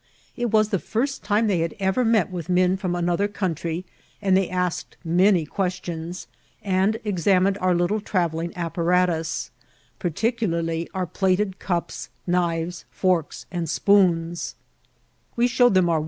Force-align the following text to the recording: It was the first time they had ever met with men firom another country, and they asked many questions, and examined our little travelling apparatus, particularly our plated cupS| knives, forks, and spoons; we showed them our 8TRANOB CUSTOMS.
It 0.35 0.47
was 0.49 0.69
the 0.69 0.79
first 0.79 1.23
time 1.23 1.45
they 1.45 1.59
had 1.59 1.75
ever 1.79 2.03
met 2.03 2.31
with 2.31 2.49
men 2.49 2.75
firom 2.75 2.97
another 2.97 3.27
country, 3.27 3.85
and 4.19 4.35
they 4.35 4.49
asked 4.49 4.97
many 5.05 5.45
questions, 5.45 6.25
and 6.63 6.97
examined 7.05 7.59
our 7.59 7.75
little 7.75 8.01
travelling 8.01 8.51
apparatus, 8.57 9.51
particularly 9.99 10.89
our 10.95 11.05
plated 11.05 11.59
cupS| 11.59 12.09
knives, 12.25 12.85
forks, 12.89 13.45
and 13.51 13.69
spoons; 13.69 14.55
we 15.35 15.45
showed 15.45 15.75
them 15.75 15.87
our 15.87 15.97
8TRANOB 15.97 15.97
CUSTOMS. 15.97 15.99